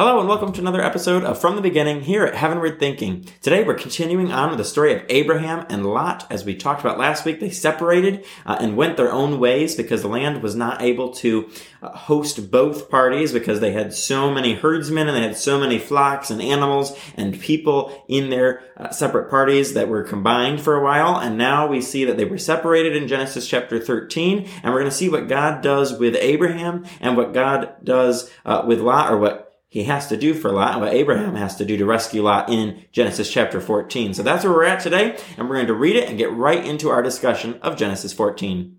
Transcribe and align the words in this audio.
Hello 0.00 0.20
and 0.20 0.28
welcome 0.28 0.52
to 0.52 0.60
another 0.60 0.80
episode 0.80 1.24
of 1.24 1.40
From 1.40 1.56
the 1.56 1.60
Beginning 1.60 2.02
here 2.02 2.24
at 2.24 2.36
Heavenward 2.36 2.78
Thinking. 2.78 3.26
Today 3.42 3.64
we're 3.64 3.74
continuing 3.74 4.30
on 4.30 4.50
with 4.50 4.58
the 4.58 4.64
story 4.64 4.94
of 4.94 5.02
Abraham 5.08 5.66
and 5.68 5.84
Lot. 5.84 6.24
As 6.30 6.44
we 6.44 6.54
talked 6.54 6.80
about 6.80 7.00
last 7.00 7.24
week, 7.24 7.40
they 7.40 7.50
separated 7.50 8.24
uh, 8.46 8.58
and 8.60 8.76
went 8.76 8.96
their 8.96 9.10
own 9.10 9.40
ways 9.40 9.74
because 9.74 10.02
the 10.02 10.08
land 10.08 10.40
was 10.40 10.54
not 10.54 10.82
able 10.82 11.10
to 11.14 11.50
uh, 11.82 11.90
host 11.90 12.48
both 12.52 12.88
parties 12.88 13.32
because 13.32 13.58
they 13.58 13.72
had 13.72 13.92
so 13.92 14.30
many 14.30 14.54
herdsmen 14.54 15.08
and 15.08 15.16
they 15.16 15.22
had 15.26 15.36
so 15.36 15.58
many 15.58 15.80
flocks 15.80 16.30
and 16.30 16.40
animals 16.40 16.96
and 17.16 17.40
people 17.40 18.04
in 18.06 18.30
their 18.30 18.62
uh, 18.76 18.90
separate 18.90 19.28
parties 19.28 19.74
that 19.74 19.88
were 19.88 20.04
combined 20.04 20.60
for 20.60 20.76
a 20.76 20.84
while. 20.84 21.16
And 21.16 21.36
now 21.36 21.66
we 21.66 21.80
see 21.80 22.04
that 22.04 22.16
they 22.16 22.24
were 22.24 22.38
separated 22.38 22.94
in 22.94 23.08
Genesis 23.08 23.48
chapter 23.48 23.80
13. 23.80 24.48
And 24.62 24.72
we're 24.72 24.78
going 24.78 24.92
to 24.92 24.96
see 24.96 25.08
what 25.08 25.26
God 25.26 25.60
does 25.60 25.98
with 25.98 26.14
Abraham 26.14 26.86
and 27.00 27.16
what 27.16 27.34
God 27.34 27.74
does 27.82 28.30
uh, 28.46 28.62
with 28.64 28.78
Lot 28.78 29.12
or 29.12 29.18
what 29.18 29.47
he 29.68 29.84
has 29.84 30.06
to 30.08 30.16
do 30.16 30.32
for 30.32 30.50
Lot 30.50 30.72
and 30.72 30.80
what 30.80 30.94
Abraham 30.94 31.34
has 31.34 31.54
to 31.56 31.64
do 31.64 31.76
to 31.76 31.84
rescue 31.84 32.22
Lot 32.22 32.48
in 32.48 32.84
Genesis 32.90 33.30
chapter 33.30 33.60
14. 33.60 34.14
So 34.14 34.22
that's 34.22 34.42
where 34.44 34.52
we're 34.52 34.64
at 34.64 34.80
today, 34.80 35.18
and 35.36 35.48
we're 35.48 35.56
going 35.56 35.66
to 35.66 35.74
read 35.74 35.96
it 35.96 36.08
and 36.08 36.16
get 36.16 36.32
right 36.32 36.64
into 36.64 36.88
our 36.88 37.02
discussion 37.02 37.58
of 37.60 37.76
Genesis 37.76 38.12
14. 38.12 38.76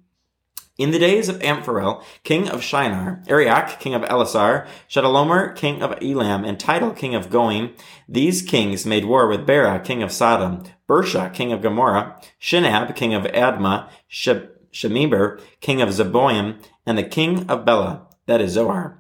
In 0.80 0.92
the 0.92 1.00
days 1.00 1.28
of 1.28 1.44
Amraphel, 1.44 2.02
king 2.24 2.48
of 2.48 2.64
Shinar, 2.64 3.22
Arioch, 3.28 3.80
king 3.80 3.94
of 3.94 4.02
Ellasar, 4.04 4.66
Chedorlaomer, 4.90 5.54
king 5.54 5.84
of 5.84 6.02
Elam, 6.02 6.46
and 6.46 6.58
Tidal, 6.58 6.92
king 6.92 7.14
of 7.14 7.30
Goim, 7.30 7.76
these 8.08 8.42
kings 8.42 8.86
made 8.86 9.04
war 9.04 9.28
with 9.28 9.46
Bera, 9.46 9.82
king 9.82 10.02
of 10.02 10.12
Sodom, 10.12 10.64
Birsha, 10.88 11.34
king 11.34 11.52
of 11.52 11.62
Gomorrah, 11.62 12.20
Shinab, 12.42 12.96
king 12.96 13.14
of 13.14 13.24
Admah, 13.24 13.90
Shemeber, 14.10 15.42
king 15.60 15.82
of 15.82 15.90
Zeboim, 15.90 16.64
and 16.86 16.98
the 16.98 17.04
king 17.04 17.48
of 17.50 17.66
Bela, 17.66 18.08
that 18.26 18.40
is 18.40 18.54
Zoar. 18.54 18.99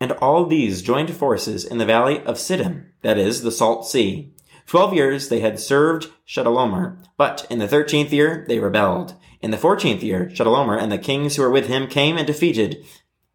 And 0.00 0.12
all 0.12 0.46
these 0.46 0.82
joined 0.82 1.12
forces 1.14 1.64
in 1.64 1.78
the 1.78 1.86
valley 1.86 2.20
of 2.20 2.36
Siddim, 2.36 2.86
that 3.02 3.18
is, 3.18 3.42
the 3.42 3.50
Salt 3.50 3.86
Sea. 3.86 4.32
Twelve 4.66 4.94
years 4.94 5.28
they 5.28 5.40
had 5.40 5.58
served 5.58 6.10
Chedorlaomer, 6.26 7.02
but 7.16 7.46
in 7.50 7.58
the 7.58 7.66
thirteenth 7.66 8.12
year 8.12 8.44
they 8.48 8.58
rebelled. 8.58 9.14
In 9.40 9.50
the 9.50 9.56
fourteenth 9.56 10.02
year, 10.02 10.26
Chedorlaomer 10.26 10.80
and 10.80 10.92
the 10.92 10.98
kings 10.98 11.36
who 11.36 11.42
were 11.42 11.50
with 11.50 11.68
him 11.68 11.86
came 11.86 12.16
and 12.16 12.26
defeated 12.26 12.84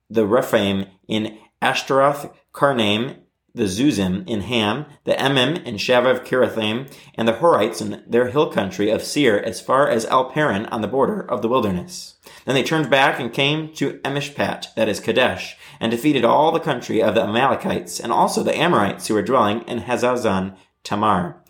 the 0.09 0.27
Rephaim 0.27 0.85
in 1.07 1.37
Ashtaroth, 1.61 2.31
Karnaim, 2.53 3.22
the 3.55 3.65
Zuzim 3.65 4.27
in 4.27 4.41
Ham, 4.41 4.85
the 5.03 5.13
Emim 5.13 5.63
in 5.63 5.75
Shaveh 5.75 6.25
Kiriathaim, 6.25 6.91
and 7.15 7.27
the 7.27 7.33
Horites 7.33 7.81
in 7.81 8.03
their 8.07 8.29
hill 8.29 8.49
country 8.49 8.89
of 8.89 9.03
Seir 9.03 9.39
as 9.39 9.61
far 9.61 9.87
as 9.87 10.05
El 10.05 10.31
Paran 10.31 10.65
on 10.67 10.81
the 10.81 10.87
border 10.87 11.21
of 11.21 11.41
the 11.41 11.47
wilderness. 11.47 12.15
Then 12.45 12.55
they 12.55 12.63
turned 12.63 12.89
back 12.89 13.19
and 13.19 13.31
came 13.31 13.71
to 13.75 13.99
Emishpat, 13.99 14.73
that 14.75 14.89
is 14.89 14.99
Kadesh, 14.99 15.55
and 15.79 15.91
defeated 15.91 16.25
all 16.25 16.51
the 16.51 16.59
country 16.59 17.01
of 17.01 17.13
the 17.13 17.23
Amalekites, 17.23 17.99
and 17.99 18.11
also 18.11 18.41
the 18.41 18.57
Amorites 18.57 19.07
who 19.07 19.13
were 19.13 19.21
dwelling 19.21 19.61
in 19.61 19.81
Hazazon 19.81 20.55
Tamar. 20.83 21.41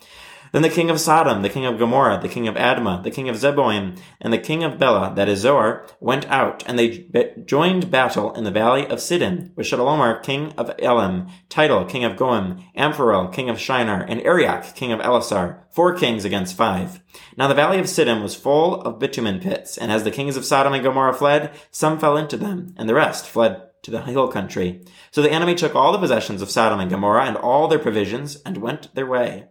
Then 0.54 0.62
the 0.62 0.68
king 0.68 0.88
of 0.88 1.00
Sodom, 1.00 1.42
the 1.42 1.48
king 1.48 1.66
of 1.66 1.80
Gomorrah, 1.80 2.20
the 2.22 2.28
king 2.28 2.46
of 2.46 2.54
Admah, 2.54 3.02
the 3.02 3.10
king 3.10 3.28
of 3.28 3.34
Zeboim, 3.34 3.98
and 4.20 4.32
the 4.32 4.38
king 4.38 4.62
of 4.62 4.78
Bela, 4.78 5.12
that 5.16 5.28
is 5.28 5.40
Zoar, 5.40 5.84
went 5.98 6.26
out, 6.26 6.62
and 6.64 6.78
they 6.78 7.08
joined 7.44 7.90
battle 7.90 8.32
in 8.34 8.44
the 8.44 8.52
valley 8.52 8.86
of 8.86 9.00
Siddim 9.00 9.50
with 9.56 9.66
Chedorlaomer, 9.66 10.22
king 10.22 10.52
of 10.52 10.72
Elam, 10.78 11.26
Tidal, 11.48 11.86
king 11.86 12.04
of 12.04 12.16
Goim, 12.16 12.62
Amraphel, 12.76 13.32
king 13.32 13.50
of 13.50 13.58
Shinar, 13.58 14.02
and 14.02 14.20
Arioch, 14.20 14.76
king 14.76 14.92
of 14.92 15.00
Ellasar, 15.00 15.64
four 15.72 15.92
kings 15.92 16.24
against 16.24 16.56
five. 16.56 17.02
Now 17.36 17.48
the 17.48 17.54
valley 17.56 17.80
of 17.80 17.86
Siddim 17.86 18.22
was 18.22 18.36
full 18.36 18.80
of 18.82 19.00
bitumen 19.00 19.40
pits, 19.40 19.76
and 19.76 19.90
as 19.90 20.04
the 20.04 20.12
kings 20.12 20.36
of 20.36 20.44
Sodom 20.44 20.72
and 20.72 20.84
Gomorrah 20.84 21.14
fled, 21.14 21.50
some 21.72 21.98
fell 21.98 22.16
into 22.16 22.36
them, 22.36 22.76
and 22.76 22.88
the 22.88 22.94
rest 22.94 23.26
fled 23.26 23.60
to 23.82 23.90
the 23.90 24.02
hill 24.02 24.28
country. 24.28 24.84
So 25.10 25.20
the 25.20 25.32
enemy 25.32 25.56
took 25.56 25.74
all 25.74 25.90
the 25.90 25.98
possessions 25.98 26.42
of 26.42 26.50
Sodom 26.52 26.78
and 26.78 26.88
Gomorrah 26.92 27.26
and 27.26 27.36
all 27.36 27.66
their 27.66 27.80
provisions 27.80 28.40
and 28.46 28.58
went 28.58 28.94
their 28.94 29.06
way. 29.06 29.48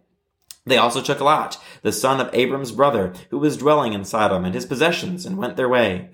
They 0.66 0.78
also 0.78 1.02
took 1.02 1.20
Lot, 1.20 1.58
the 1.82 1.92
son 1.92 2.20
of 2.20 2.30
Abram's 2.32 2.72
brother, 2.72 3.12
who 3.30 3.38
was 3.38 3.58
dwelling 3.58 3.92
in 3.92 4.04
Sodom, 4.04 4.44
and 4.44 4.54
his 4.54 4.64
possessions, 4.64 5.26
and 5.26 5.36
went 5.36 5.56
their 5.56 5.68
way. 5.68 6.10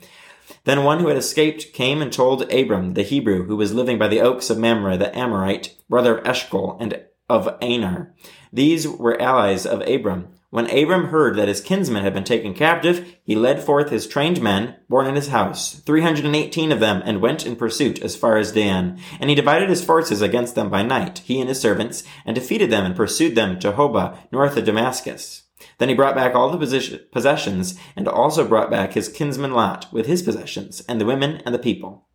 Then 0.65 0.83
one 0.83 0.99
who 0.99 1.07
had 1.07 1.17
escaped 1.17 1.73
came 1.73 2.03
and 2.03 2.13
told 2.13 2.53
Abram, 2.53 2.95
the 2.95 3.03
Hebrew, 3.03 3.45
who 3.45 3.57
was 3.57 3.73
living 3.73 3.99
by 3.99 4.09
the 4.09 4.21
oaks 4.21 4.51
of 4.51 4.59
Mamre, 4.59 4.97
the 4.97 5.17
Amorite, 5.17 5.77
brother 5.89 6.19
of 6.19 6.27
Eshcol 6.27 6.77
and 6.81 7.01
of 7.29 7.57
Aner. 7.63 8.13
These 8.53 8.89
were 8.89 9.21
allies 9.23 9.65
of 9.65 9.83
Abram. 9.83 10.35
When 10.53 10.69
Abram 10.69 11.07
heard 11.07 11.37
that 11.37 11.47
his 11.47 11.61
kinsmen 11.61 12.03
had 12.03 12.13
been 12.13 12.25
taken 12.25 12.55
captive, 12.55 13.17
he 13.23 13.37
led 13.37 13.63
forth 13.63 13.91
his 13.91 14.09
trained 14.09 14.43
men, 14.43 14.75
born 14.89 15.07
in 15.07 15.15
his 15.15 15.29
house, 15.29 15.75
318 15.87 16.73
of 16.73 16.81
them, 16.81 17.03
and 17.05 17.21
went 17.21 17.47
in 17.47 17.55
pursuit 17.55 18.03
as 18.03 18.17
far 18.17 18.37
as 18.37 18.51
Dan. 18.51 18.99
And 19.21 19.31
he 19.31 19.37
divided 19.37 19.69
his 19.69 19.85
forces 19.85 20.21
against 20.21 20.57
them 20.57 20.69
by 20.69 20.83
night, 20.83 21.21
he 21.21 21.39
and 21.39 21.49
his 21.49 21.61
servants, 21.61 22.03
and 22.27 22.35
defeated 22.35 22.69
them 22.69 22.85
and 22.85 22.97
pursued 22.97 23.37
them 23.37 23.61
to 23.61 23.71
Hobah, 23.71 24.19
north 24.33 24.57
of 24.57 24.65
Damascus. 24.65 25.45
Then 25.79 25.89
he 25.89 25.95
brought 25.95 26.17
back 26.17 26.35
all 26.35 26.51
the 26.51 27.07
possessions, 27.13 27.79
and 27.95 28.09
also 28.09 28.45
brought 28.45 28.73
back 28.73 28.95
his 28.95 29.09
kinsman 29.09 29.53
Lot 29.53 29.87
with 29.93 30.07
his 30.07 30.21
possessions, 30.21 30.81
and 30.89 31.01
the 31.01 31.07
women 31.07 31.43
and 31.47 31.55
the 31.55 31.61
people. 31.61 32.09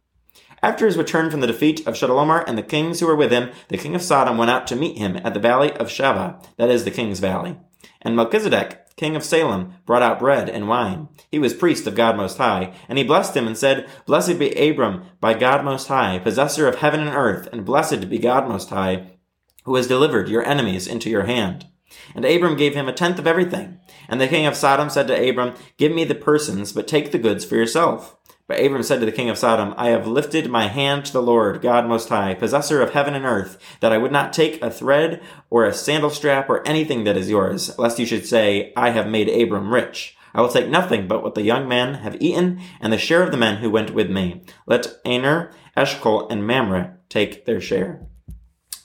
After 0.62 0.86
his 0.86 0.98
return 0.98 1.32
from 1.32 1.40
the 1.40 1.48
defeat 1.48 1.88
of 1.88 1.94
Chedorlaomer 1.94 2.44
and 2.48 2.58
the 2.58 2.64
kings 2.64 3.00
who 3.00 3.08
were 3.08 3.16
with 3.16 3.32
him, 3.32 3.52
the 3.70 3.78
king 3.78 3.96
of 3.96 4.02
Sodom 4.02 4.38
went 4.38 4.52
out 4.52 4.68
to 4.68 4.76
meet 4.76 4.98
him 4.98 5.16
at 5.24 5.34
the 5.34 5.40
valley 5.40 5.72
of 5.74 5.88
Shaveh, 5.88 6.44
that 6.58 6.70
is 6.70 6.84
the 6.84 6.92
king's 6.92 7.20
valley. 7.20 7.58
And 8.06 8.16
Melchizedek, 8.16 8.96
king 8.96 9.16
of 9.16 9.24
Salem, 9.26 9.74
brought 9.86 10.04
out 10.04 10.20
bread 10.20 10.48
and 10.48 10.70
wine. 10.70 11.10
He 11.32 11.40
was 11.40 11.56
priest 11.56 11.88
of 11.88 11.96
God 11.96 12.16
Most 12.16 12.38
High, 12.38 12.72
and 12.88 13.00
he 13.00 13.04
blessed 13.04 13.36
him 13.36 13.48
and 13.48 13.58
said, 13.58 13.90
Blessed 14.06 14.38
be 14.38 14.52
Abram 14.52 15.06
by 15.20 15.34
God 15.34 15.66
Most 15.66 15.88
High, 15.88 16.20
possessor 16.20 16.68
of 16.68 16.76
heaven 16.76 17.00
and 17.00 17.16
earth, 17.16 17.50
and 17.52 17.66
blessed 17.66 18.08
be 18.08 18.20
God 18.20 18.48
Most 18.48 18.70
High, 18.70 19.18
who 19.64 19.76
has 19.76 19.88
delivered 19.88 20.30
your 20.30 20.46
enemies 20.46 20.86
into 20.86 21.10
your 21.10 21.24
hand. 21.24 21.66
And 22.14 22.26
Abram 22.26 22.56
gave 22.56 22.76
him 22.76 22.88
a 22.88 22.94
tenth 22.94 23.18
of 23.18 23.26
everything. 23.26 23.80
And 24.08 24.22
the 24.22 24.28
king 24.28 24.46
of 24.46 24.56
Sodom 24.56 24.90
said 24.90 25.08
to 25.08 25.30
Abram, 25.30 25.56
Give 25.78 25.92
me 25.92 26.04
the 26.04 26.14
persons, 26.14 26.72
but 26.72 26.88
take 26.88 27.12
the 27.12 27.18
goods 27.18 27.44
for 27.44 27.56
yourself. 27.56 28.16
But 28.48 28.64
Abram 28.64 28.84
said 28.84 29.00
to 29.00 29.06
the 29.08 29.12
king 29.12 29.30
of 29.30 29.40
Sodom, 29.40 29.74
I 29.76 29.90
have 29.90 30.06
lifted 30.06 30.52
my 30.52 30.68
hand 30.68 31.06
to 31.06 31.14
the 31.14 31.22
Lord, 31.22 31.64
God 31.64 31.88
Most 31.88 32.10
High, 32.10 32.36
possessor 32.36 32.80
of 32.80 32.94
heaven 32.94 33.16
and 33.16 33.26
earth, 33.26 33.58
that 33.80 33.92
I 33.92 33.98
would 33.98 34.12
not 34.12 34.34
take 34.34 34.62
a 34.62 34.70
thread 34.70 35.22
or 35.50 35.66
a 35.66 35.74
sandal 35.74 36.12
strap 36.12 36.48
or 36.48 36.66
anything 36.68 37.06
that 37.06 37.18
is 37.18 37.30
yours, 37.30 37.78
lest 37.80 37.98
you 37.98 38.06
should 38.06 38.28
say, 38.28 38.72
I 38.76 38.92
have 38.92 39.08
made 39.08 39.30
Abram 39.30 39.74
rich. 39.74 40.16
I 40.36 40.42
will 40.42 40.50
take 40.50 40.68
nothing 40.68 41.08
but 41.08 41.24
what 41.24 41.34
the 41.34 41.42
young 41.42 41.68
men 41.68 41.96
have 41.96 42.22
eaten 42.22 42.60
and 42.80 42.94
the 42.94 43.00
share 43.00 43.24
of 43.24 43.32
the 43.32 43.38
men 43.38 43.58
who 43.58 43.70
went 43.72 43.96
with 43.96 44.12
me. 44.12 44.44
Let 44.68 45.00
Aner, 45.06 45.52
Eshcol, 45.76 46.30
and 46.30 46.46
Mamre 46.46 46.98
take 47.10 47.46
their 47.46 47.62
share. 47.62 48.06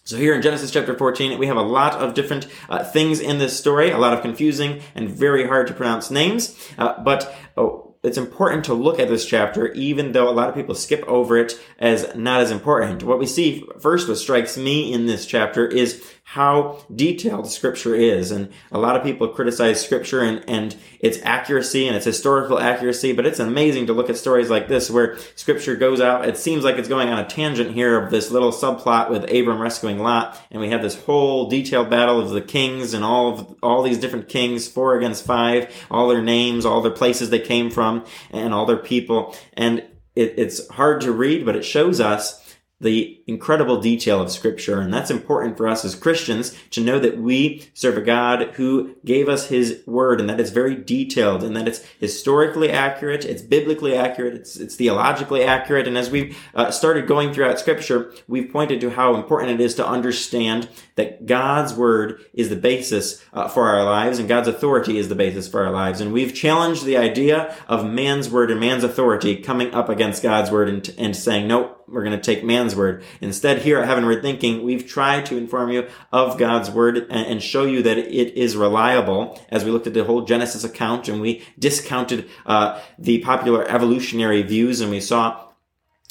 So 0.04 0.16
here 0.16 0.34
in 0.34 0.42
Genesis 0.42 0.72
chapter 0.72 0.96
14, 0.96 1.38
we 1.38 1.46
have 1.46 1.56
a 1.56 1.62
lot 1.62 1.94
of 1.94 2.14
different 2.14 2.48
uh, 2.68 2.82
things 2.82 3.20
in 3.20 3.38
this 3.38 3.56
story, 3.56 3.90
a 3.90 3.98
lot 3.98 4.12
of 4.12 4.22
confusing 4.22 4.80
and 4.94 5.08
very 5.08 5.46
hard 5.46 5.68
to 5.68 5.72
pronounce 5.74 6.10
names. 6.10 6.56
Uh, 6.76 7.00
but 7.02 7.32
oh, 7.56 7.79
it's 8.02 8.18
important 8.18 8.64
to 8.64 8.74
look 8.74 8.98
at 8.98 9.08
this 9.08 9.26
chapter, 9.26 9.72
even 9.72 10.12
though 10.12 10.28
a 10.28 10.32
lot 10.32 10.48
of 10.48 10.54
people 10.54 10.74
skip 10.74 11.04
over 11.06 11.36
it 11.36 11.60
as 11.78 12.14
not 12.14 12.40
as 12.40 12.50
important. 12.50 13.02
What 13.02 13.18
we 13.18 13.26
see 13.26 13.66
first, 13.78 14.08
what 14.08 14.16
strikes 14.16 14.56
me 14.56 14.92
in 14.92 15.06
this 15.06 15.26
chapter 15.26 15.66
is 15.66 16.02
how 16.30 16.78
detailed 16.94 17.50
scripture 17.50 17.92
is. 17.92 18.30
And 18.30 18.52
a 18.70 18.78
lot 18.78 18.94
of 18.94 19.02
people 19.02 19.26
criticize 19.26 19.84
scripture 19.84 20.20
and, 20.20 20.48
and 20.48 20.76
its 21.00 21.18
accuracy 21.24 21.88
and 21.88 21.96
its 21.96 22.04
historical 22.04 22.60
accuracy, 22.60 23.12
but 23.12 23.26
it's 23.26 23.40
amazing 23.40 23.88
to 23.88 23.92
look 23.92 24.08
at 24.08 24.16
stories 24.16 24.48
like 24.48 24.68
this 24.68 24.88
where 24.88 25.18
scripture 25.34 25.74
goes 25.74 26.00
out. 26.00 26.28
It 26.28 26.36
seems 26.36 26.62
like 26.62 26.76
it's 26.76 26.88
going 26.88 27.08
on 27.08 27.18
a 27.18 27.26
tangent 27.26 27.72
here 27.72 28.00
of 28.00 28.12
this 28.12 28.30
little 28.30 28.52
subplot 28.52 29.10
with 29.10 29.24
Abram 29.24 29.60
rescuing 29.60 29.98
Lot. 29.98 30.40
And 30.52 30.60
we 30.60 30.70
have 30.70 30.82
this 30.82 31.02
whole 31.02 31.48
detailed 31.48 31.90
battle 31.90 32.20
of 32.20 32.30
the 32.30 32.42
kings 32.42 32.94
and 32.94 33.02
all 33.02 33.32
of 33.32 33.56
all 33.60 33.82
these 33.82 33.98
different 33.98 34.28
kings, 34.28 34.68
four 34.68 34.96
against 34.96 35.26
five, 35.26 35.74
all 35.90 36.06
their 36.06 36.22
names, 36.22 36.64
all 36.64 36.80
their 36.80 36.92
places 36.92 37.30
they 37.30 37.40
came 37.40 37.70
from, 37.70 38.04
and 38.30 38.54
all 38.54 38.66
their 38.66 38.76
people. 38.76 39.34
And 39.54 39.80
it, 40.14 40.34
it's 40.36 40.68
hard 40.68 41.00
to 41.00 41.10
read, 41.10 41.44
but 41.44 41.56
it 41.56 41.64
shows 41.64 42.00
us 42.00 42.39
the 42.80 43.20
incredible 43.26 43.80
detail 43.80 44.20
of 44.20 44.30
scripture. 44.30 44.80
And 44.80 44.92
that's 44.92 45.10
important 45.10 45.56
for 45.56 45.68
us 45.68 45.84
as 45.84 45.94
Christians 45.94 46.56
to 46.70 46.80
know 46.80 46.98
that 46.98 47.18
we 47.18 47.68
serve 47.74 47.98
a 47.98 48.02
God 48.02 48.52
who 48.54 48.96
gave 49.04 49.28
us 49.28 49.48
his 49.48 49.82
word 49.86 50.20
and 50.20 50.28
that 50.30 50.40
it's 50.40 50.50
very 50.50 50.74
detailed 50.74 51.42
and 51.42 51.54
that 51.56 51.68
it's 51.68 51.84
historically 51.98 52.70
accurate. 52.70 53.24
It's 53.24 53.42
biblically 53.42 53.94
accurate. 53.94 54.34
It's, 54.34 54.56
it's 54.56 54.76
theologically 54.76 55.44
accurate. 55.44 55.86
And 55.86 55.98
as 55.98 56.10
we've 56.10 56.36
uh, 56.54 56.70
started 56.70 57.06
going 57.06 57.32
throughout 57.32 57.58
scripture, 57.58 58.14
we've 58.26 58.50
pointed 58.50 58.80
to 58.80 58.90
how 58.90 59.14
important 59.14 59.52
it 59.52 59.60
is 59.60 59.74
to 59.74 59.86
understand 59.86 60.68
that 60.94 61.26
God's 61.26 61.74
word 61.74 62.24
is 62.32 62.48
the 62.48 62.56
basis 62.56 63.22
uh, 63.32 63.48
for 63.48 63.68
our 63.68 63.84
lives 63.84 64.18
and 64.18 64.28
God's 64.28 64.48
authority 64.48 64.96
is 64.96 65.08
the 65.08 65.14
basis 65.14 65.48
for 65.48 65.64
our 65.64 65.70
lives. 65.70 66.00
And 66.00 66.12
we've 66.12 66.34
challenged 66.34 66.84
the 66.84 66.96
idea 66.96 67.54
of 67.68 67.86
man's 67.86 68.30
word 68.30 68.50
and 68.50 68.60
man's 68.60 68.84
authority 68.84 69.36
coming 69.36 69.74
up 69.74 69.88
against 69.88 70.22
God's 70.22 70.50
word 70.50 70.68
and, 70.68 70.94
and 70.96 71.14
saying, 71.14 71.46
no, 71.46 71.76
we're 71.90 72.04
going 72.04 72.18
to 72.18 72.22
take 72.22 72.44
man's 72.44 72.76
word. 72.76 73.02
Instead, 73.20 73.62
here 73.62 73.78
at 73.78 73.86
Heavenward 73.86 74.22
Thinking, 74.22 74.62
we've 74.62 74.86
tried 74.86 75.26
to 75.26 75.36
inform 75.36 75.70
you 75.70 75.88
of 76.12 76.38
God's 76.38 76.70
word 76.70 77.06
and, 77.10 77.40
show 77.40 77.64
you 77.64 77.82
that 77.82 77.96
it 77.96 78.36
is 78.36 78.56
reliable. 78.56 79.40
As 79.48 79.64
we 79.64 79.70
looked 79.70 79.86
at 79.86 79.94
the 79.94 80.04
whole 80.04 80.22
Genesis 80.22 80.62
account 80.62 81.08
and 81.08 81.20
we 81.20 81.42
discounted 81.58 82.28
uh, 82.44 82.80
the 82.98 83.20
popular 83.20 83.66
evolutionary 83.66 84.42
views 84.42 84.80
and 84.80 84.90
we 84.90 85.00
saw 85.00 85.49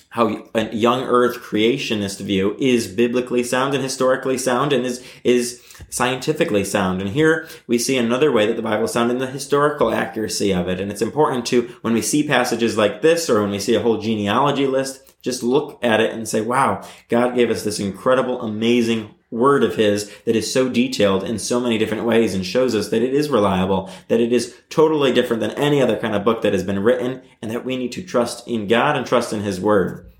how 0.09 0.43
a 0.55 0.73
young 0.75 1.03
earth 1.03 1.37
creationist 1.37 2.19
view 2.19 2.55
is 2.57 2.87
biblically 2.87 3.43
sound 3.43 3.75
and 3.75 3.83
historically 3.83 4.39
sound 4.39 4.73
and 4.73 4.85
is, 4.85 5.05
is 5.23 5.63
scientifically 5.89 6.63
sound. 6.63 6.99
And 6.99 7.11
here 7.11 7.47
we 7.67 7.77
see 7.77 7.95
another 7.95 8.31
way 8.31 8.47
that 8.47 8.55
the 8.55 8.63
Bible 8.63 8.85
is 8.85 8.91
sound 8.91 9.11
in 9.11 9.19
the 9.19 9.27
historical 9.27 9.93
accuracy 9.93 10.51
of 10.51 10.67
it. 10.67 10.79
And 10.79 10.91
it's 10.91 11.03
important 11.03 11.45
to, 11.47 11.75
when 11.81 11.93
we 11.93 12.01
see 12.01 12.27
passages 12.27 12.75
like 12.75 13.03
this 13.03 13.29
or 13.29 13.41
when 13.41 13.51
we 13.51 13.59
see 13.59 13.75
a 13.75 13.81
whole 13.81 13.99
genealogy 13.99 14.65
list, 14.65 15.15
just 15.21 15.43
look 15.43 15.77
at 15.83 15.99
it 15.99 16.11
and 16.11 16.27
say, 16.27 16.41
wow, 16.41 16.81
God 17.07 17.35
gave 17.35 17.51
us 17.51 17.63
this 17.63 17.79
incredible, 17.79 18.41
amazing 18.41 19.13
word 19.31 19.63
of 19.63 19.75
his 19.75 20.11
that 20.25 20.35
is 20.35 20.51
so 20.51 20.69
detailed 20.69 21.23
in 21.23 21.37
so 21.37 21.59
many 21.59 21.77
different 21.77 22.05
ways 22.05 22.33
and 22.33 22.45
shows 22.45 22.73
us 22.73 22.89
that 22.89 23.03
it 23.03 23.13
is 23.13 23.29
reliable, 23.29 23.89
that 24.07 24.19
it 24.19 24.33
is 24.33 24.55
totally 24.69 25.13
different 25.13 25.41
than 25.41 25.51
any 25.51 25.81
other 25.81 25.97
kind 25.97 26.15
of 26.15 26.23
book 26.23 26.41
that 26.41 26.53
has 26.53 26.63
been 26.63 26.79
written, 26.79 27.21
and 27.41 27.51
that 27.51 27.65
we 27.65 27.77
need 27.77 27.91
to 27.91 28.03
trust 28.03 28.47
in 28.47 28.67
God 28.67 28.95
and 28.95 29.05
trust 29.05 29.31
in 29.31 29.41
his 29.41 29.59
word. 29.59 30.11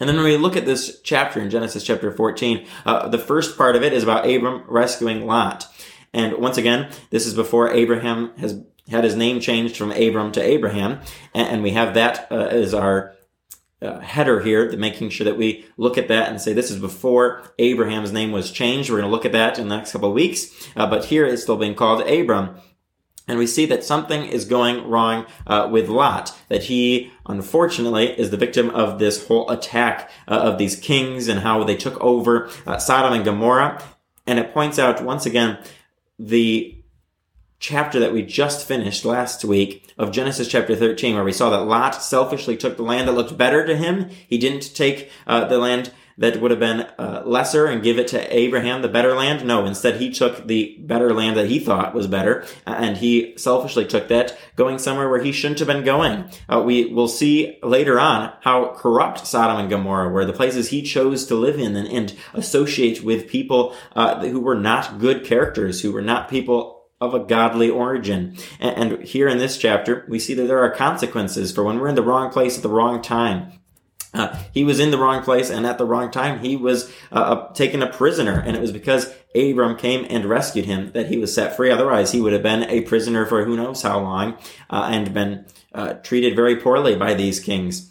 And 0.00 0.08
then 0.08 0.16
when 0.16 0.24
we 0.24 0.36
look 0.36 0.56
at 0.56 0.66
this 0.66 1.00
chapter 1.02 1.40
in 1.40 1.50
Genesis 1.50 1.84
chapter 1.84 2.10
14, 2.10 2.66
uh, 2.84 3.08
the 3.08 3.18
first 3.18 3.56
part 3.56 3.76
of 3.76 3.82
it 3.82 3.92
is 3.92 4.02
about 4.02 4.28
Abram 4.28 4.64
rescuing 4.66 5.26
Lot. 5.26 5.66
And 6.12 6.38
once 6.38 6.58
again, 6.58 6.90
this 7.10 7.26
is 7.26 7.34
before 7.34 7.70
Abraham 7.70 8.32
has 8.38 8.60
had 8.88 9.04
his 9.04 9.16
name 9.16 9.40
changed 9.40 9.76
from 9.76 9.92
Abram 9.92 10.32
to 10.32 10.42
Abraham. 10.42 11.00
And, 11.34 11.62
we 11.62 11.70
have 11.70 11.94
that 11.94 12.28
uh, 12.30 12.34
as 12.34 12.74
our 12.74 13.14
uh, 13.84 14.00
header 14.00 14.40
here, 14.40 14.74
making 14.76 15.10
sure 15.10 15.24
that 15.24 15.36
we 15.36 15.66
look 15.76 15.98
at 15.98 16.08
that 16.08 16.30
and 16.30 16.40
say 16.40 16.52
this 16.52 16.70
is 16.70 16.80
before 16.80 17.42
Abraham's 17.58 18.12
name 18.12 18.32
was 18.32 18.50
changed. 18.50 18.90
We're 18.90 18.98
going 18.98 19.10
to 19.10 19.14
look 19.14 19.26
at 19.26 19.32
that 19.32 19.58
in 19.58 19.68
the 19.68 19.76
next 19.76 19.92
couple 19.92 20.08
of 20.08 20.14
weeks. 20.14 20.68
Uh, 20.74 20.88
but 20.88 21.04
here 21.06 21.26
it's 21.26 21.42
still 21.42 21.56
being 21.56 21.74
called 21.74 22.08
Abram. 22.08 22.56
And 23.26 23.38
we 23.38 23.46
see 23.46 23.64
that 23.66 23.84
something 23.84 24.24
is 24.24 24.44
going 24.44 24.86
wrong 24.86 25.26
uh, 25.46 25.68
with 25.70 25.88
Lot, 25.88 26.36
that 26.48 26.64
he, 26.64 27.10
unfortunately, 27.26 28.18
is 28.18 28.30
the 28.30 28.36
victim 28.36 28.68
of 28.70 28.98
this 28.98 29.26
whole 29.26 29.48
attack 29.50 30.10
uh, 30.28 30.32
of 30.32 30.58
these 30.58 30.76
kings 30.76 31.26
and 31.28 31.40
how 31.40 31.64
they 31.64 31.76
took 31.76 31.98
over 32.02 32.50
uh, 32.66 32.76
Sodom 32.78 33.14
and 33.14 33.24
Gomorrah. 33.24 33.82
And 34.26 34.38
it 34.38 34.52
points 34.52 34.78
out 34.78 35.02
once 35.02 35.24
again 35.24 35.58
the 36.18 36.73
chapter 37.58 37.98
that 38.00 38.12
we 38.12 38.22
just 38.22 38.66
finished 38.66 39.04
last 39.04 39.44
week 39.44 39.92
of 39.96 40.12
Genesis 40.12 40.48
chapter 40.48 40.76
13, 40.76 41.14
where 41.14 41.24
we 41.24 41.32
saw 41.32 41.50
that 41.50 41.64
Lot 41.64 42.02
selfishly 42.02 42.56
took 42.56 42.76
the 42.76 42.82
land 42.82 43.08
that 43.08 43.12
looked 43.12 43.38
better 43.38 43.66
to 43.66 43.76
him. 43.76 44.10
He 44.28 44.38
didn't 44.38 44.74
take 44.74 45.10
uh, 45.26 45.46
the 45.46 45.58
land 45.58 45.92
that 46.16 46.40
would 46.40 46.50
have 46.50 46.60
been 46.60 46.80
uh, 46.98 47.22
lesser 47.24 47.66
and 47.66 47.82
give 47.82 47.98
it 47.98 48.08
to 48.08 48.36
Abraham, 48.36 48.82
the 48.82 48.88
better 48.88 49.14
land. 49.14 49.44
No, 49.44 49.64
instead 49.64 50.00
he 50.00 50.10
took 50.10 50.46
the 50.46 50.76
better 50.80 51.12
land 51.12 51.36
that 51.36 51.48
he 51.48 51.58
thought 51.58 51.94
was 51.94 52.06
better, 52.06 52.46
and 52.66 52.96
he 52.96 53.34
selfishly 53.36 53.84
took 53.84 54.08
that, 54.08 54.36
going 54.56 54.78
somewhere 54.78 55.08
where 55.08 55.22
he 55.22 55.32
shouldn't 55.32 55.58
have 55.58 55.68
been 55.68 55.84
going. 55.84 56.30
Uh, 56.48 56.62
we 56.62 56.86
will 56.86 57.08
see 57.08 57.58
later 57.62 57.98
on 57.98 58.32
how 58.42 58.74
corrupt 58.76 59.26
Sodom 59.26 59.58
and 59.58 59.70
Gomorrah 59.70 60.10
were, 60.10 60.24
the 60.24 60.32
places 60.32 60.68
he 60.68 60.82
chose 60.82 61.26
to 61.26 61.34
live 61.34 61.58
in 61.58 61.74
and, 61.74 61.88
and 61.88 62.16
associate 62.32 63.02
with 63.02 63.28
people 63.28 63.74
uh, 63.96 64.20
who 64.20 64.40
were 64.40 64.54
not 64.54 64.98
good 64.98 65.24
characters, 65.24 65.80
who 65.80 65.92
were 65.92 66.02
not 66.02 66.28
people 66.28 66.83
of 67.04 67.14
a 67.14 67.24
godly 67.24 67.70
origin. 67.70 68.36
And, 68.60 69.02
here 69.04 69.28
in 69.28 69.38
this 69.38 69.58
chapter, 69.58 70.04
we 70.08 70.18
see 70.18 70.34
that 70.34 70.44
there 70.44 70.60
are 70.60 70.70
consequences 70.70 71.52
for 71.52 71.64
when 71.64 71.78
we're 71.78 71.88
in 71.88 71.94
the 71.94 72.02
wrong 72.02 72.30
place 72.30 72.56
at 72.56 72.62
the 72.62 72.68
wrong 72.68 73.02
time. 73.02 73.52
Uh, 74.12 74.38
he 74.52 74.62
was 74.62 74.78
in 74.78 74.92
the 74.92 74.98
wrong 74.98 75.22
place 75.22 75.50
and 75.50 75.66
at 75.66 75.76
the 75.76 75.84
wrong 75.84 76.10
time. 76.10 76.38
He 76.38 76.56
was 76.56 76.90
uh, 77.10 77.16
uh, 77.16 77.52
taken 77.52 77.82
a 77.82 77.92
prisoner, 77.92 78.40
and 78.40 78.56
it 78.56 78.60
was 78.60 78.70
because 78.70 79.12
Abram 79.34 79.76
came 79.76 80.06
and 80.08 80.24
rescued 80.24 80.66
him 80.66 80.92
that 80.92 81.08
he 81.08 81.18
was 81.18 81.34
set 81.34 81.56
free. 81.56 81.70
Otherwise, 81.70 82.12
he 82.12 82.20
would 82.20 82.32
have 82.32 82.42
been 82.42 82.62
a 82.70 82.82
prisoner 82.82 83.26
for 83.26 83.44
who 83.44 83.56
knows 83.56 83.82
how 83.82 83.98
long 83.98 84.38
uh, 84.70 84.88
and 84.90 85.12
been 85.12 85.44
uh, 85.74 85.94
treated 85.94 86.36
very 86.36 86.56
poorly 86.56 86.94
by 86.94 87.14
these 87.14 87.40
kings 87.40 87.90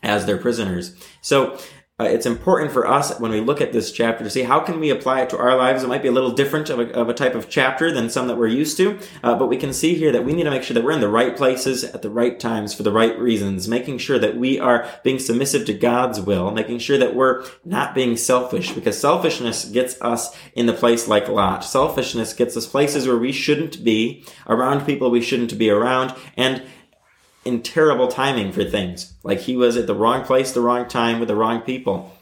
as 0.00 0.26
their 0.26 0.38
prisoners. 0.38 0.94
So 1.20 1.58
uh, 2.00 2.04
it's 2.04 2.26
important 2.26 2.70
for 2.70 2.86
us 2.86 3.18
when 3.18 3.32
we 3.32 3.40
look 3.40 3.60
at 3.60 3.72
this 3.72 3.90
chapter 3.90 4.22
to 4.22 4.30
see 4.30 4.42
how 4.42 4.60
can 4.60 4.78
we 4.78 4.88
apply 4.88 5.20
it 5.20 5.30
to 5.30 5.36
our 5.36 5.56
lives. 5.56 5.82
It 5.82 5.88
might 5.88 6.02
be 6.02 6.08
a 6.08 6.12
little 6.12 6.30
different 6.30 6.70
of 6.70 6.78
a, 6.78 6.92
of 6.92 7.08
a 7.08 7.14
type 7.14 7.34
of 7.34 7.48
chapter 7.48 7.90
than 7.90 8.08
some 8.08 8.28
that 8.28 8.36
we're 8.36 8.46
used 8.46 8.76
to, 8.76 9.00
uh, 9.24 9.34
but 9.34 9.48
we 9.48 9.56
can 9.56 9.72
see 9.72 9.94
here 9.94 10.12
that 10.12 10.24
we 10.24 10.32
need 10.32 10.44
to 10.44 10.50
make 10.50 10.62
sure 10.62 10.74
that 10.74 10.84
we're 10.84 10.92
in 10.92 11.00
the 11.00 11.08
right 11.08 11.36
places 11.36 11.82
at 11.82 12.02
the 12.02 12.10
right 12.10 12.38
times 12.38 12.72
for 12.72 12.84
the 12.84 12.92
right 12.92 13.18
reasons, 13.18 13.66
making 13.66 13.98
sure 13.98 14.18
that 14.18 14.36
we 14.36 14.60
are 14.60 14.88
being 15.02 15.18
submissive 15.18 15.66
to 15.66 15.72
God's 15.72 16.20
will, 16.20 16.52
making 16.52 16.78
sure 16.78 16.98
that 16.98 17.16
we're 17.16 17.44
not 17.64 17.96
being 17.96 18.16
selfish, 18.16 18.72
because 18.72 18.96
selfishness 18.96 19.64
gets 19.64 20.00
us 20.00 20.36
in 20.54 20.66
the 20.66 20.72
place 20.72 21.08
like 21.08 21.28
Lot. 21.28 21.64
Selfishness 21.64 22.32
gets 22.32 22.56
us 22.56 22.66
places 22.66 23.08
where 23.08 23.18
we 23.18 23.32
shouldn't 23.32 23.82
be, 23.82 24.24
around 24.46 24.86
people 24.86 25.10
we 25.10 25.20
shouldn't 25.20 25.58
be 25.58 25.68
around, 25.68 26.14
and 26.36 26.62
in 27.44 27.62
terrible 27.62 28.08
timing 28.08 28.52
for 28.52 28.64
things. 28.64 29.14
Like 29.22 29.40
he 29.40 29.56
was 29.56 29.76
at 29.76 29.86
the 29.86 29.94
wrong 29.94 30.24
place, 30.24 30.52
the 30.52 30.60
wrong 30.60 30.88
time 30.88 31.18
with 31.18 31.28
the 31.28 31.36
wrong 31.36 31.60
people. 31.60 32.14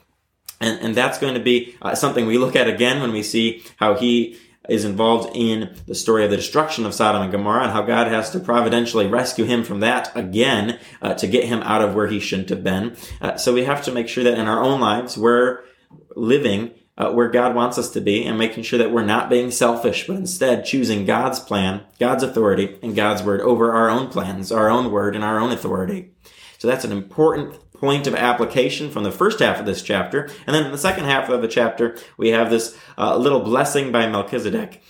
And, 0.60 0.80
and 0.80 0.94
that's 0.94 1.18
going 1.18 1.34
to 1.34 1.40
be 1.40 1.76
uh, 1.82 1.94
something 1.94 2.26
we 2.26 2.38
look 2.38 2.56
at 2.56 2.68
again 2.68 3.00
when 3.00 3.12
we 3.12 3.22
see 3.22 3.62
how 3.76 3.94
he 3.94 4.38
is 4.68 4.84
involved 4.84 5.30
in 5.34 5.76
the 5.86 5.94
story 5.94 6.24
of 6.24 6.30
the 6.30 6.36
destruction 6.36 6.84
of 6.86 6.94
Sodom 6.94 7.22
and 7.22 7.30
Gomorrah 7.30 7.64
and 7.64 7.72
how 7.72 7.82
God 7.82 8.08
has 8.08 8.30
to 8.30 8.40
providentially 8.40 9.06
rescue 9.06 9.44
him 9.44 9.62
from 9.62 9.80
that 9.80 10.14
again 10.16 10.78
uh, 11.02 11.14
to 11.14 11.26
get 11.26 11.44
him 11.44 11.62
out 11.62 11.82
of 11.82 11.94
where 11.94 12.08
he 12.08 12.18
shouldn't 12.18 12.48
have 12.48 12.64
been. 12.64 12.96
Uh, 13.20 13.36
so 13.36 13.52
we 13.52 13.64
have 13.64 13.84
to 13.84 13.92
make 13.92 14.08
sure 14.08 14.24
that 14.24 14.38
in 14.38 14.48
our 14.48 14.62
own 14.62 14.80
lives 14.80 15.16
we're 15.16 15.60
living 16.14 16.72
uh, 16.98 17.12
where 17.12 17.28
God 17.28 17.54
wants 17.54 17.78
us 17.78 17.90
to 17.90 18.00
be 18.00 18.24
and 18.24 18.38
making 18.38 18.64
sure 18.64 18.78
that 18.78 18.90
we're 18.90 19.04
not 19.04 19.28
being 19.28 19.50
selfish, 19.50 20.06
but 20.06 20.16
instead 20.16 20.64
choosing 20.64 21.04
God's 21.04 21.38
plan, 21.40 21.82
God's 21.98 22.22
authority, 22.22 22.78
and 22.82 22.96
God's 22.96 23.22
word 23.22 23.40
over 23.42 23.72
our 23.72 23.90
own 23.90 24.08
plans, 24.08 24.50
our 24.50 24.70
own 24.70 24.90
word, 24.90 25.14
and 25.14 25.24
our 25.24 25.38
own 25.38 25.52
authority. 25.52 26.12
So 26.58 26.68
that's 26.68 26.84
an 26.84 26.92
important 26.92 27.58
point 27.74 28.06
of 28.06 28.14
application 28.14 28.90
from 28.90 29.04
the 29.04 29.12
first 29.12 29.40
half 29.40 29.60
of 29.60 29.66
this 29.66 29.82
chapter. 29.82 30.30
And 30.46 30.56
then 30.56 30.64
in 30.64 30.72
the 30.72 30.78
second 30.78 31.04
half 31.04 31.28
of 31.28 31.42
the 31.42 31.48
chapter, 31.48 31.96
we 32.16 32.30
have 32.30 32.50
this 32.50 32.76
uh, 32.96 33.16
little 33.16 33.40
blessing 33.40 33.92
by 33.92 34.06
Melchizedek. 34.06 34.82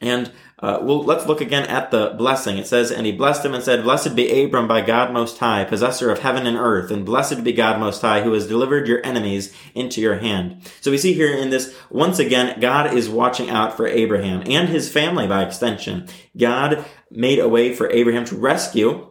And 0.00 0.30
uh, 0.60 0.78
well, 0.82 1.02
let's 1.02 1.26
look 1.26 1.40
again 1.40 1.66
at 1.66 1.90
the 1.90 2.14
blessing. 2.16 2.58
It 2.58 2.66
says, 2.66 2.92
And 2.92 3.04
he 3.06 3.12
blessed 3.12 3.44
him 3.44 3.54
and 3.54 3.62
said, 3.62 3.82
Blessed 3.82 4.14
be 4.14 4.44
Abram 4.44 4.68
by 4.68 4.82
God 4.82 5.12
Most 5.12 5.38
High, 5.38 5.64
possessor 5.64 6.10
of 6.10 6.20
heaven 6.20 6.46
and 6.46 6.56
earth, 6.56 6.92
and 6.92 7.04
blessed 7.04 7.42
be 7.42 7.52
God 7.52 7.80
Most 7.80 8.00
High, 8.02 8.22
who 8.22 8.32
has 8.32 8.46
delivered 8.46 8.86
your 8.86 9.04
enemies 9.04 9.54
into 9.74 10.00
your 10.00 10.18
hand. 10.18 10.62
So 10.80 10.92
we 10.92 10.98
see 10.98 11.12
here 11.12 11.34
in 11.34 11.50
this, 11.50 11.76
once 11.90 12.20
again, 12.20 12.60
God 12.60 12.94
is 12.94 13.08
watching 13.08 13.50
out 13.50 13.76
for 13.76 13.88
Abraham 13.88 14.44
and 14.46 14.68
his 14.68 14.90
family 14.90 15.26
by 15.26 15.44
extension. 15.44 16.06
God 16.36 16.84
made 17.10 17.40
a 17.40 17.48
way 17.48 17.74
for 17.74 17.90
Abraham 17.90 18.24
to 18.26 18.36
rescue 18.36 19.10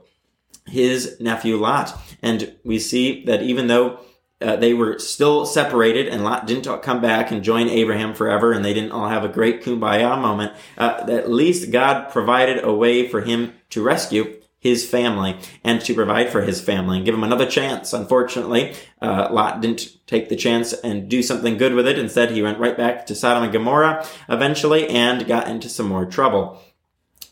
his 0.66 1.20
nephew 1.20 1.58
Lot. 1.58 1.94
And 2.22 2.56
we 2.64 2.80
see 2.80 3.26
that 3.26 3.44
even 3.44 3.68
though 3.68 4.00
uh, 4.42 4.56
they 4.56 4.74
were 4.74 5.00
still 5.00 5.46
separated 5.46 6.08
and 6.08 6.24
Lot 6.24 6.46
didn't 6.46 6.82
come 6.82 7.02
back 7.02 7.32
and 7.32 7.44
join 7.44 7.70
Abraham 7.70 8.14
forever 8.14 8.52
and 8.52 8.64
they 8.64 8.74
didn't 8.74 8.92
all 8.92 9.10
have 9.10 9.24
a 9.24 9.30
great 9.30 9.64
kumbaya 9.64 10.20
moment. 10.20 10.54
Uh, 10.78 11.06
at 11.10 11.32
least 11.32 11.72
God 11.72 12.10
provided 12.12 12.64
a 12.64 12.74
way 12.74 13.08
for 13.08 13.22
him 13.22 13.54
to 13.70 13.82
rescue 13.82 14.40
his 14.64 14.90
family 14.90 15.38
and 15.64 15.82
to 15.82 15.94
provide 15.94 16.30
for 16.30 16.42
his 16.42 16.62
family 16.62 16.96
and 16.96 17.06
give 17.06 17.14
him 17.14 17.24
another 17.24 17.46
chance. 17.46 17.92
Unfortunately, 17.92 18.74
uh, 19.02 19.28
Lot 19.30 19.62
didn't 19.62 19.98
take 20.08 20.30
the 20.30 20.38
chance 20.38 20.72
and 20.72 21.10
do 21.10 21.22
something 21.22 21.58
good 21.58 21.74
with 21.74 21.86
it. 21.86 22.00
Instead, 22.00 22.32
he 22.32 22.42
went 22.42 22.60
right 22.60 22.78
back 22.78 23.06
to 23.08 23.16
Sodom 23.16 23.44
and 23.44 23.52
Gomorrah 23.52 24.08
eventually 24.30 24.88
and 24.88 25.28
got 25.28 25.50
into 25.50 25.68
some 25.68 25.88
more 25.88 26.06
trouble. 26.06 26.62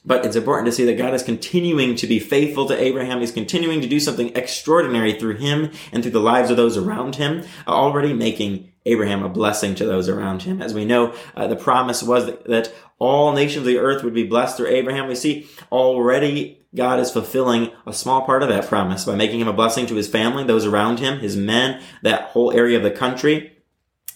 But 0.03 0.25
it's 0.25 0.35
important 0.35 0.65
to 0.65 0.71
see 0.71 0.85
that 0.85 0.97
God 0.97 1.13
is 1.13 1.21
continuing 1.21 1.95
to 1.95 2.07
be 2.07 2.17
faithful 2.19 2.65
to 2.67 2.81
Abraham. 2.81 3.19
He's 3.19 3.31
continuing 3.31 3.81
to 3.81 3.87
do 3.87 3.99
something 3.99 4.35
extraordinary 4.35 5.13
through 5.13 5.37
him 5.37 5.71
and 5.91 6.01
through 6.01 6.13
the 6.13 6.19
lives 6.19 6.49
of 6.49 6.57
those 6.57 6.75
around 6.75 7.15
him, 7.15 7.43
already 7.67 8.11
making 8.11 8.71
Abraham 8.85 9.23
a 9.23 9.29
blessing 9.29 9.75
to 9.75 9.85
those 9.85 10.09
around 10.09 10.41
him. 10.41 10.59
As 10.59 10.73
we 10.73 10.85
know, 10.85 11.13
uh, 11.35 11.45
the 11.47 11.55
promise 11.55 12.01
was 12.01 12.25
that, 12.25 12.45
that 12.45 12.73
all 12.97 13.33
nations 13.33 13.57
of 13.57 13.65
the 13.65 13.77
earth 13.77 14.03
would 14.03 14.13
be 14.13 14.25
blessed 14.25 14.57
through 14.57 14.67
Abraham. 14.67 15.07
We 15.07 15.15
see 15.15 15.47
already 15.71 16.65
God 16.73 16.99
is 16.99 17.11
fulfilling 17.11 17.71
a 17.85 17.93
small 17.93 18.25
part 18.25 18.43
of 18.43 18.49
that 18.49 18.67
promise 18.67 19.05
by 19.05 19.15
making 19.15 19.41
him 19.41 19.47
a 19.47 19.53
blessing 19.53 19.85
to 19.87 19.95
his 19.95 20.07
family, 20.07 20.43
those 20.43 20.65
around 20.65 20.99
him, 20.99 21.19
his 21.19 21.35
men, 21.35 21.81
that 22.01 22.29
whole 22.29 22.51
area 22.51 22.77
of 22.77 22.83
the 22.83 22.91
country. 22.91 23.50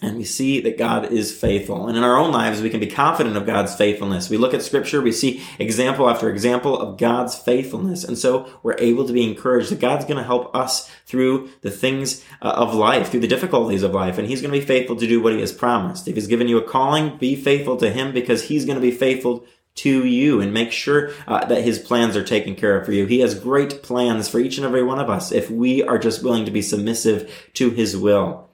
And 0.05 0.17
we 0.17 0.24
see 0.24 0.62
that 0.62 0.77
God 0.77 1.12
is 1.12 1.35
faithful. 1.35 1.88
And 1.88 1.97
in 1.97 2.03
our 2.03 2.15
own 2.15 2.31
lives, 2.31 2.62
we 2.62 2.69
can 2.69 2.79
be 2.79 2.85
confident 2.85 3.35
of 3.35 3.47
God's 3.47 3.74
faithfulness. 3.74 4.29
We 4.29 4.38
look 4.38 4.53
at 4.53 4.62
scripture, 4.62 5.01
we 5.01 5.12
see 5.12 5.43
example 5.57 6.07
after 6.07 6.29
example 6.29 6.79
of 6.79 7.00
God's 7.00 7.35
faithfulness. 7.35 8.03
And 8.03 8.15
so 8.15 8.47
we're 8.62 8.77
able 8.77 9.07
to 9.07 9.13
be 9.13 9.27
encouraged 9.27 9.71
that 9.71 9.79
God's 9.79 10.05
going 10.05 10.17
to 10.17 10.24
help 10.24 10.55
us 10.55 10.91
through 11.07 11.50
the 11.62 11.71
things 11.71 12.24
uh, 12.39 12.50
of 12.50 12.75
life, 12.75 13.09
through 13.09 13.21
the 13.21 13.27
difficulties 13.27 13.81
of 13.81 13.95
life. 13.95 14.19
And 14.19 14.27
He's 14.27 14.41
going 14.41 14.53
to 14.53 14.59
be 14.59 14.65
faithful 14.65 14.95
to 14.95 15.07
do 15.07 15.19
what 15.19 15.33
He 15.33 15.39
has 15.39 15.51
promised. 15.51 16.07
If 16.07 16.13
He's 16.13 16.27
given 16.27 16.47
you 16.47 16.59
a 16.59 16.69
calling, 16.69 17.17
be 17.17 17.35
faithful 17.35 17.75
to 17.77 17.89
Him 17.89 18.13
because 18.13 18.43
He's 18.43 18.65
going 18.65 18.77
to 18.77 18.81
be 18.81 18.91
faithful 18.91 19.43
to 19.75 20.05
you 20.05 20.39
and 20.39 20.53
make 20.53 20.71
sure 20.71 21.12
uh, 21.27 21.45
that 21.45 21.63
his 21.63 21.79
plans 21.79 22.15
are 22.15 22.24
taken 22.24 22.55
care 22.55 22.79
of 22.79 22.85
for 22.85 22.93
you. 22.93 23.07
He 23.07 23.19
has 23.19 23.38
great 23.38 23.83
plans 23.83 24.29
for 24.29 24.39
each 24.39 24.57
and 24.57 24.65
every 24.65 24.83
one 24.83 25.00
of 25.00 25.09
us 25.09 25.33
if 25.33 25.51
we 25.51 25.83
are 25.83 25.97
just 25.97 26.24
willing 26.24 26.45
to 26.45 26.51
be 26.51 26.62
submissive 26.62 27.50
to 27.55 27.71
his 27.71 27.97
will. 27.97 28.47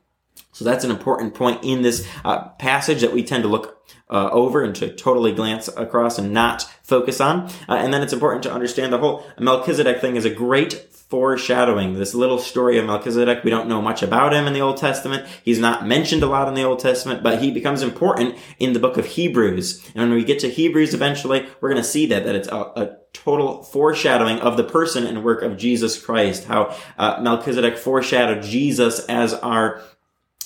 So 0.51 0.65
that's 0.65 0.83
an 0.83 0.91
important 0.91 1.33
point 1.33 1.63
in 1.63 1.81
this 1.81 2.07
uh, 2.25 2.49
passage 2.49 3.01
that 3.01 3.13
we 3.13 3.23
tend 3.23 3.43
to 3.43 3.49
look 3.49 3.77
uh, 4.09 4.29
over 4.31 4.61
and 4.61 4.75
to 4.75 4.93
totally 4.93 5.31
glance 5.31 5.69
across 5.69 6.19
and 6.19 6.33
not 6.33 6.63
focus 6.83 7.21
on. 7.21 7.45
Uh, 7.69 7.75
and 7.75 7.93
then 7.93 8.01
it's 8.01 8.13
important 8.13 8.43
to 8.43 8.51
understand 8.51 8.91
the 8.91 8.97
whole 8.97 9.25
Melchizedek 9.39 10.01
thing 10.01 10.17
is 10.17 10.25
a 10.25 10.29
great 10.29 10.73
foreshadowing. 11.11 11.93
This 11.93 12.13
little 12.13 12.37
story 12.37 12.77
of 12.77 12.85
Melchizedek, 12.85 13.43
we 13.43 13.49
don't 13.49 13.67
know 13.67 13.81
much 13.81 14.01
about 14.01 14.33
him 14.33 14.47
in 14.47 14.53
the 14.53 14.61
Old 14.61 14.77
Testament. 14.77 15.27
He's 15.43 15.59
not 15.59 15.85
mentioned 15.85 16.23
a 16.23 16.27
lot 16.27 16.47
in 16.47 16.53
the 16.53 16.63
Old 16.63 16.79
Testament, 16.79 17.21
but 17.21 17.41
he 17.41 17.51
becomes 17.51 17.81
important 17.81 18.37
in 18.59 18.73
the 18.73 18.79
book 18.79 18.97
of 18.97 19.05
Hebrews. 19.05 19.91
And 19.95 20.09
when 20.09 20.17
we 20.17 20.23
get 20.23 20.39
to 20.39 20.49
Hebrews 20.49 20.93
eventually, 20.93 21.47
we're 21.59 21.69
going 21.69 21.81
to 21.81 21.87
see 21.87 22.05
that, 22.07 22.23
that 22.25 22.35
it's 22.35 22.47
a, 22.47 22.55
a 22.55 22.97
total 23.13 23.61
foreshadowing 23.61 24.39
of 24.39 24.55
the 24.55 24.63
person 24.63 25.05
and 25.05 25.23
work 25.23 25.41
of 25.41 25.57
Jesus 25.57 26.01
Christ, 26.01 26.45
how 26.45 26.75
uh, 26.97 27.19
Melchizedek 27.21 27.77
foreshadowed 27.77 28.43
Jesus 28.43 29.05
as 29.07 29.33
our 29.33 29.81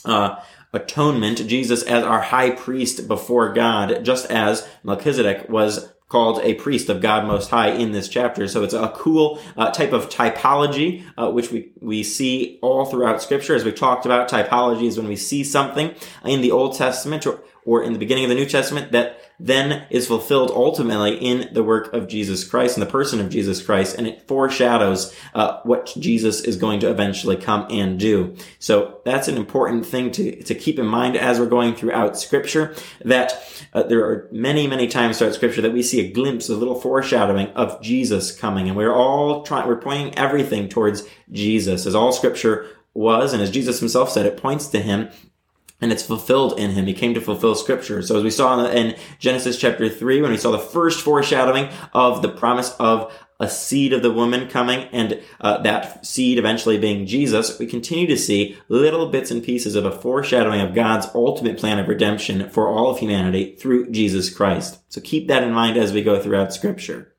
uh, 0.05 0.41
atonement, 0.74 1.47
Jesus 1.47 1.83
as 1.83 2.03
our 2.03 2.21
high 2.21 2.51
priest 2.51 3.07
before 3.07 3.53
God, 3.53 4.03
just 4.03 4.29
as 4.29 4.67
Melchizedek 4.83 5.50
was 5.50 5.89
called 6.07 6.39
a 6.43 6.53
priest 6.53 6.88
of 6.89 7.01
God 7.01 7.25
Most 7.25 7.50
High 7.50 7.69
in 7.69 7.91
this 7.91 8.07
chapter. 8.07 8.47
So 8.47 8.63
it's 8.63 8.74
a 8.74 8.93
cool 8.95 9.39
uh, 9.57 9.71
type 9.71 9.91
of 9.91 10.09
typology, 10.09 11.03
uh, 11.17 11.31
which 11.31 11.51
we, 11.51 11.71
we 11.81 12.03
see 12.03 12.59
all 12.62 12.85
throughout 12.85 13.21
scripture. 13.21 13.55
As 13.55 13.65
we 13.65 13.71
talked 13.71 14.05
about, 14.05 14.29
typology 14.29 14.83
is 14.83 14.97
when 14.97 15.07
we 15.07 15.15
see 15.15 15.43
something 15.43 15.95
in 16.24 16.41
the 16.41 16.51
Old 16.51 16.75
Testament 16.75 17.25
or 17.65 17.84
in 17.84 17.93
the 17.93 18.00
beginning 18.00 18.24
of 18.24 18.29
the 18.29 18.36
New 18.36 18.45
Testament 18.45 18.91
that 18.91 19.19
then 19.39 19.86
is 19.89 20.07
fulfilled 20.07 20.51
ultimately 20.51 21.15
in 21.17 21.53
the 21.53 21.63
work 21.63 21.91
of 21.93 22.07
Jesus 22.07 22.48
Christ 22.48 22.77
and 22.77 22.86
the 22.86 22.91
person 22.91 23.19
of 23.19 23.29
Jesus 23.29 23.62
Christ, 23.62 23.98
and 23.98 24.07
it 24.07 24.27
foreshadows 24.27 25.13
uh, 25.34 25.60
what 25.63 25.93
Jesus 26.00 26.41
is 26.41 26.55
going 26.55 26.79
to 26.81 26.89
eventually 26.89 27.36
come 27.36 27.67
and 27.69 28.00
do. 28.00 28.36
So 28.60 29.01
that's 29.03 29.27
an 29.27 29.36
important 29.36 29.86
thing 29.86 30.12
to, 30.12 30.43
to 30.43 30.55
keep 30.55 30.79
in 30.79 30.86
mind 30.86 31.17
as 31.17 31.39
we're 31.39 31.48
going 31.48 31.75
throughout 31.75 32.17
Scripture. 32.17 32.75
That 33.03 33.34
uh, 33.74 33.84
there 33.84 34.05
are 34.05 34.29
many, 34.31 34.67
many 34.67 34.88
times 34.88 35.17
throughout 35.17 35.34
Scripture 35.34 35.62
that 35.62 35.74
we 35.74 35.84
see 35.84 36.00
a 36.00 36.12
glimpse, 36.12 36.48
a 36.48 36.55
little 36.55 36.79
foreshadowing 36.79 37.48
of 37.50 37.81
Jesus 37.81 38.38
coming, 38.38 38.67
and 38.67 38.77
we're 38.77 38.95
all 38.95 39.43
trying, 39.43 39.67
we're 39.67 39.81
pointing 39.81 40.17
everything 40.17 40.69
towards 40.69 41.03
Jesus, 41.31 41.86
as 41.86 41.95
all 41.95 42.13
Scripture 42.13 42.67
was, 42.93 43.34
and 43.34 43.41
as 43.41 43.51
Jesus 43.51 43.79
himself 43.79 44.10
said, 44.10 44.25
it 44.25 44.38
points 44.38 44.67
to 44.67 44.81
him 44.81 45.10
and 45.86 45.92
it's 45.92 46.01
fulfilled 46.01 46.58
in 46.58 46.72
him. 46.72 46.88
He 46.88 46.96
came 46.96 47.13
to 47.13 47.22
fulfill 47.22 47.54
scripture. 47.54 48.01
So 48.01 48.18
as 48.18 48.24
we 48.24 48.32
saw 48.32 48.65
in 48.65 48.96
Genesis 49.20 49.60
chapter 49.60 49.88
3, 49.88 50.20
when 50.20 50.32
we 50.32 50.38
saw 50.38 50.50
the 50.50 50.58
first 50.58 51.00
foreshadowing 51.04 51.70
of 51.94 52.24
the 52.24 52.27
promise 52.27 52.75
of 52.80 53.13
a 53.39 53.48
seed 53.48 53.94
of 53.94 54.01
the 54.01 54.12
woman 54.12 54.48
coming 54.48 54.88
and 54.92 55.22
uh, 55.42 55.62
that 55.62 56.04
seed 56.04 56.39
eventually 56.39 56.80
being 56.80 57.06
Jesus, 57.06 57.60
we 57.60 57.68
continue 57.68 58.08
to 58.08 58.18
see 58.18 58.58
little 58.68 59.12
bits 59.12 59.30
and 59.30 59.44
pieces 59.44 59.75
of 59.75 59.86
a 59.86 59.92
foreshadowing 59.92 60.60
of 60.60 60.74
God's 60.74 61.08
ultimate 61.13 61.60
plan 61.60 61.77
of 61.77 61.88
redemption 61.88 62.50
for 62.50 62.68
all 62.68 62.89
of 62.89 62.98
humanity 62.98 63.56
through 63.56 63.92
Jesus 63.92 64.36
Christ. 64.36 64.80
So 64.89 65.01
keep 65.01 65.27
that 65.27 65.44
in 65.44 65.54
mind 65.54 65.77
as 65.77 65.94
we 65.94 66.01
go 66.01 66.20
throughout 66.20 66.51
scripture. 66.51 67.14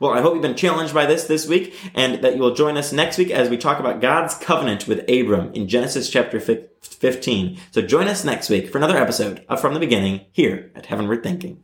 Well, 0.00 0.12
I 0.12 0.22
hope 0.22 0.32
you've 0.32 0.42
been 0.42 0.56
challenged 0.56 0.94
by 0.94 1.04
this 1.04 1.24
this 1.24 1.46
week 1.46 1.74
and 1.94 2.24
that 2.24 2.34
you 2.34 2.40
will 2.40 2.54
join 2.54 2.78
us 2.78 2.90
next 2.90 3.18
week 3.18 3.30
as 3.30 3.50
we 3.50 3.58
talk 3.58 3.78
about 3.78 4.00
God's 4.00 4.34
covenant 4.34 4.88
with 4.88 5.08
Abram 5.10 5.52
in 5.52 5.68
Genesis 5.68 6.08
chapter 6.08 6.40
15. 6.40 7.58
So 7.70 7.82
join 7.82 8.08
us 8.08 8.24
next 8.24 8.48
week 8.48 8.70
for 8.70 8.78
another 8.78 8.96
episode 8.96 9.44
of 9.46 9.60
From 9.60 9.74
the 9.74 9.80
Beginning 9.80 10.22
here 10.32 10.72
at 10.74 10.86
Heavenward 10.86 11.22
Thinking. 11.22 11.62